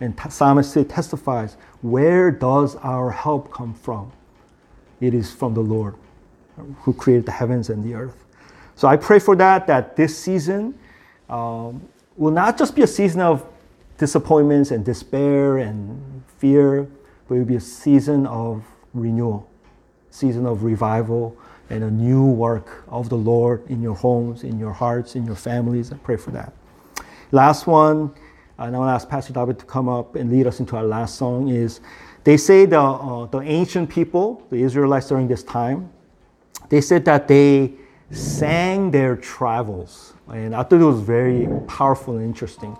And 0.00 0.18
Psalmist 0.28 0.76
testifies, 0.88 1.56
where 1.80 2.32
does 2.32 2.74
our 2.74 3.12
help 3.12 3.52
come 3.52 3.72
from? 3.72 4.10
It 5.00 5.14
is 5.14 5.32
from 5.32 5.54
the 5.54 5.60
Lord 5.60 5.94
who 6.80 6.92
created 6.92 7.24
the 7.24 7.30
heavens 7.30 7.70
and 7.70 7.84
the 7.84 7.94
earth. 7.94 8.24
So 8.74 8.88
I 8.88 8.96
pray 8.96 9.20
for 9.20 9.36
that, 9.36 9.68
that 9.68 9.94
this 9.94 10.18
season 10.18 10.76
um, 11.28 11.80
will 12.16 12.32
not 12.32 12.58
just 12.58 12.74
be 12.74 12.82
a 12.82 12.86
season 12.88 13.20
of 13.20 13.46
disappointments 13.96 14.72
and 14.72 14.84
despair 14.84 15.58
and 15.58 16.24
fear, 16.38 16.88
but 17.28 17.36
it 17.36 17.38
will 17.38 17.44
be 17.44 17.54
a 17.54 17.60
season 17.60 18.26
of 18.26 18.64
renewal, 18.92 19.48
season 20.10 20.46
of 20.46 20.64
revival, 20.64 21.36
and 21.70 21.84
a 21.84 21.90
new 21.90 22.24
work 22.24 22.84
of 22.88 23.08
the 23.08 23.16
Lord 23.16 23.68
in 23.68 23.82
your 23.82 23.94
homes, 23.94 24.42
in 24.44 24.58
your 24.58 24.72
hearts, 24.72 25.16
in 25.16 25.26
your 25.26 25.36
families. 25.36 25.92
I 25.92 25.96
pray 25.96 26.16
for 26.16 26.30
that. 26.32 26.52
Last 27.30 27.66
one, 27.66 28.14
and 28.58 28.74
I 28.74 28.78
want 28.78 28.88
to 28.88 28.94
ask 28.94 29.08
Pastor 29.08 29.32
David 29.32 29.58
to 29.58 29.64
come 29.66 29.88
up 29.88 30.16
and 30.16 30.30
lead 30.30 30.46
us 30.46 30.60
into 30.60 30.76
our 30.76 30.84
last 30.84 31.16
song 31.16 31.48
is 31.48 31.80
they 32.24 32.36
say 32.36 32.66
the, 32.66 32.80
uh, 32.80 33.26
the 33.26 33.40
ancient 33.40 33.88
people, 33.88 34.46
the 34.50 34.62
Israelites 34.62 35.08
during 35.08 35.28
this 35.28 35.42
time, 35.42 35.90
they 36.68 36.80
said 36.80 37.04
that 37.04 37.28
they 37.28 37.72
sang 38.10 38.90
their 38.90 39.16
travels. 39.16 40.14
And 40.32 40.54
I 40.54 40.62
thought 40.62 40.80
it 40.80 40.84
was 40.84 41.00
very 41.00 41.48
powerful 41.66 42.16
and 42.16 42.24
interesting 42.24 42.76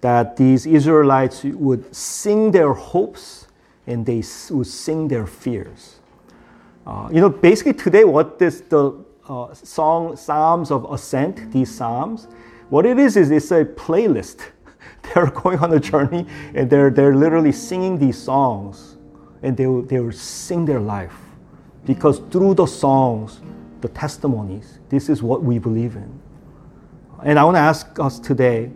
that 0.00 0.36
these 0.36 0.66
Israelites 0.66 1.44
would 1.44 1.94
sing 1.94 2.50
their 2.52 2.72
hopes 2.72 3.48
and 3.86 4.06
they 4.06 4.22
would 4.50 4.66
sing 4.66 5.08
their 5.08 5.26
fears. 5.26 5.97
Uh, 6.88 7.06
you 7.12 7.20
know, 7.20 7.28
basically 7.28 7.74
today, 7.74 8.02
what 8.04 8.38
this 8.38 8.62
the 8.62 9.04
uh, 9.28 9.52
song 9.52 10.16
Psalms 10.16 10.70
of 10.70 10.90
Ascent, 10.90 11.52
these 11.52 11.70
psalms, 11.70 12.28
what 12.70 12.86
it 12.86 12.98
is 12.98 13.18
is 13.18 13.30
it's 13.30 13.50
a 13.50 13.62
playlist. 13.62 14.40
they're 15.02 15.26
going 15.26 15.58
on 15.58 15.74
a 15.74 15.80
journey 15.80 16.26
and 16.54 16.70
they're 16.70 16.88
they're 16.88 17.14
literally 17.14 17.52
singing 17.52 17.98
these 17.98 18.16
songs, 18.16 18.96
and 19.42 19.54
they 19.54 19.66
will, 19.66 19.82
they 19.82 20.00
will 20.00 20.12
sing 20.12 20.64
their 20.64 20.80
life 20.80 21.14
because 21.84 22.20
through 22.30 22.54
the 22.54 22.64
songs, 22.64 23.42
the 23.82 23.88
testimonies, 23.88 24.78
this 24.88 25.10
is 25.10 25.22
what 25.22 25.42
we 25.42 25.58
believe 25.58 25.94
in. 25.94 26.20
And 27.22 27.38
I 27.38 27.44
want 27.44 27.56
to 27.56 27.60
ask 27.60 27.98
us 27.98 28.18
today 28.18 28.66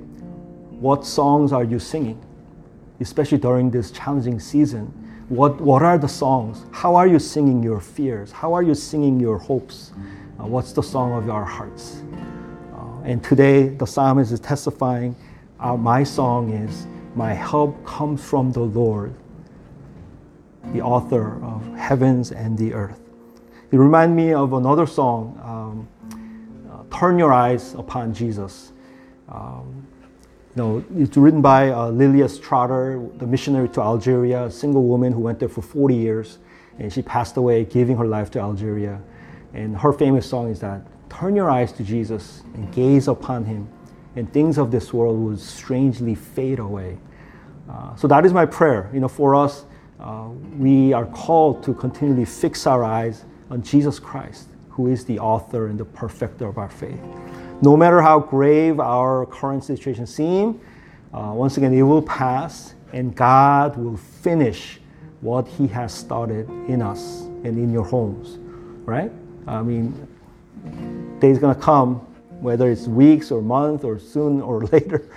what 0.69 1.07
songs 1.07 1.50
are 1.50 1.64
you 1.64 1.78
singing? 1.78 2.23
Especially 3.00 3.38
during 3.38 3.71
this 3.71 3.90
challenging 3.90 4.38
season. 4.38 5.01
What, 5.28 5.60
what 5.60 5.82
are 5.82 5.98
the 5.98 6.08
songs? 6.08 6.66
How 6.72 6.96
are 6.96 7.06
you 7.06 7.18
singing 7.18 7.62
your 7.62 7.80
fears? 7.80 8.32
How 8.32 8.52
are 8.52 8.62
you 8.62 8.74
singing 8.74 9.18
your 9.20 9.38
hopes? 9.38 9.92
Uh, 10.38 10.46
what's 10.46 10.72
the 10.72 10.82
song 10.82 11.12
of 11.12 11.26
your 11.26 11.44
hearts? 11.44 12.02
Uh, 12.74 13.02
and 13.04 13.22
today, 13.22 13.68
the 13.68 13.87
psalmist 13.87 14.32
is 14.32 14.40
testifying 14.40 15.16
uh, 15.62 15.76
my 15.76 16.02
song 16.02 16.50
is, 16.50 16.87
My 17.14 17.32
help 17.32 17.85
comes 17.87 18.22
from 18.22 18.50
the 18.50 18.61
Lord, 18.61 19.14
the 20.72 20.80
author 20.80 21.42
of 21.44 21.64
heavens 21.76 22.32
and 22.32 22.58
the 22.58 22.74
earth. 22.74 23.00
It 23.70 23.76
reminds 23.76 24.14
me 24.16 24.35
of 24.35 24.54
another 24.54 24.87
song, 24.87 25.38
um, 25.42 25.88
uh, 26.70 26.98
Turn 26.98 27.18
Your 27.18 27.32
Eyes 27.32 27.74
Upon 27.74 28.12
Jesus. 28.12 28.72
Um, 29.28 29.87
you 30.54 30.62
know, 30.62 30.84
it's 30.96 31.16
written 31.16 31.40
by 31.40 31.70
uh, 31.70 31.88
Lilia 31.88 32.28
Trotter, 32.28 33.08
the 33.16 33.26
missionary 33.26 33.70
to 33.70 33.80
Algeria, 33.80 34.44
a 34.44 34.50
single 34.50 34.84
woman 34.84 35.10
who 35.10 35.20
went 35.20 35.38
there 35.38 35.48
for 35.48 35.62
40 35.62 35.94
years, 35.94 36.38
and 36.78 36.92
she 36.92 37.00
passed 37.00 37.38
away 37.38 37.64
giving 37.64 37.96
her 37.96 38.04
life 38.04 38.30
to 38.32 38.38
Algeria. 38.38 39.00
And 39.54 39.74
her 39.78 39.94
famous 39.94 40.28
song 40.28 40.50
is 40.50 40.60
that, 40.60 40.82
turn 41.08 41.34
your 41.34 41.50
eyes 41.50 41.72
to 41.72 41.82
Jesus 41.82 42.42
and 42.52 42.70
gaze 42.70 43.08
upon 43.08 43.46
him, 43.46 43.66
and 44.14 44.30
things 44.30 44.58
of 44.58 44.70
this 44.70 44.92
world 44.92 45.18
will 45.18 45.38
strangely 45.38 46.14
fade 46.14 46.58
away. 46.58 46.98
Uh, 47.70 47.96
so 47.96 48.06
that 48.08 48.26
is 48.26 48.34
my 48.34 48.44
prayer. 48.44 48.90
You 48.92 49.00
know, 49.00 49.08
for 49.08 49.34
us, 49.34 49.64
uh, 50.00 50.28
we 50.58 50.92
are 50.92 51.06
called 51.06 51.62
to 51.62 51.72
continually 51.72 52.26
fix 52.26 52.66
our 52.66 52.84
eyes 52.84 53.24
on 53.50 53.62
Jesus 53.62 53.98
Christ, 53.98 54.48
who 54.68 54.88
is 54.88 55.06
the 55.06 55.18
author 55.18 55.68
and 55.68 55.80
the 55.80 55.86
perfecter 55.86 56.46
of 56.46 56.58
our 56.58 56.68
faith. 56.68 57.00
No 57.62 57.77
matter 57.77 58.03
how 58.03 58.18
grave 58.18 58.81
our 58.81 59.25
current 59.27 59.62
situation 59.62 60.05
seems, 60.05 60.61
uh, 61.14 61.31
once 61.33 61.59
again, 61.59 61.72
it 61.72 61.83
will 61.83 62.03
pass 62.03 62.75
and 62.92 63.14
God 63.14 63.77
will 63.77 63.96
finish 63.96 64.81
what 65.20 65.46
He 65.46 65.68
has 65.68 65.94
started 65.94 66.48
in 66.68 66.83
us 66.83 67.20
and 67.44 67.57
in 67.57 67.72
your 67.72 67.85
homes, 67.85 68.38
right? 68.85 69.12
I 69.46 69.62
mean, 69.62 69.94
days 71.20 71.38
gonna 71.38 71.55
come, 71.55 71.96
whether 72.40 72.68
it's 72.68 72.88
weeks 72.88 73.31
or 73.31 73.40
months 73.40 73.85
or 73.85 73.96
soon 73.96 74.42
or 74.42 74.62
later, 74.72 75.09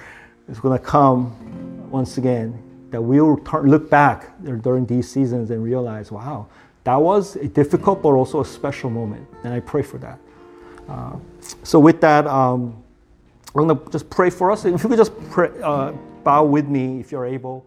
it's 0.47 0.60
gonna 0.60 0.77
come 0.77 1.89
once 1.89 2.19
again 2.19 2.62
that 2.91 3.01
we'll 3.01 3.38
turn, 3.38 3.71
look 3.71 3.89
back 3.89 4.31
during 4.62 4.86
these 4.86 5.10
seasons 5.10 5.49
and 5.49 5.63
realize, 5.63 6.12
wow, 6.12 6.45
that 6.84 6.95
was 6.95 7.38
a 7.38 7.47
difficult 7.47 8.03
but 8.03 8.10
also 8.10 8.41
a 8.41 8.45
special 8.45 8.91
moment, 8.91 9.27
and 9.43 9.51
I 9.51 9.62
pray 9.62 9.81
for 9.81 9.97
that. 9.97 10.19
Uh, 10.88 11.15
so 11.63 11.79
with 11.79 12.01
that, 12.01 12.27
um, 12.27 12.84
I'm 13.55 13.67
going 13.67 13.77
to 13.77 13.91
just 13.91 14.10
pray 14.10 14.29
for 14.29 14.51
us. 14.51 14.65
If 14.65 14.84
you 14.84 14.89
could 14.89 14.97
just 14.97 15.13
pray, 15.29 15.49
uh, 15.63 15.91
bow 16.23 16.45
with 16.45 16.67
me, 16.67 16.99
if 16.99 17.12
you're 17.12 17.25
able, 17.25 17.65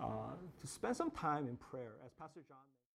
uh, 0.00 0.06
to 0.60 0.66
spend 0.66 0.96
some 0.96 1.10
time 1.10 1.46
in 1.48 1.56
prayer 1.56 1.92
as 2.04 2.12
Pastor 2.18 2.40
John. 2.48 2.58